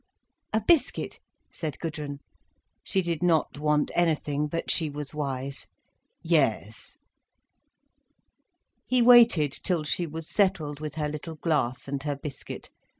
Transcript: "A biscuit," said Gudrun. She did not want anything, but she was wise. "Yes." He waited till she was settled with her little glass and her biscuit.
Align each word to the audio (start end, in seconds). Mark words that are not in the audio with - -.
"A 0.51 0.61
biscuit," 0.65 1.19
said 1.51 1.77
Gudrun. 1.77 2.21
She 2.81 3.03
did 3.03 3.21
not 3.21 3.59
want 3.59 3.91
anything, 3.93 4.47
but 4.47 4.71
she 4.71 4.89
was 4.89 5.13
wise. 5.13 5.67
"Yes." 6.23 6.97
He 8.87 9.03
waited 9.03 9.51
till 9.51 9.83
she 9.83 10.07
was 10.07 10.27
settled 10.27 10.79
with 10.79 10.95
her 10.95 11.07
little 11.07 11.35
glass 11.35 11.87
and 11.87 12.01
her 12.01 12.15
biscuit. 12.15 12.71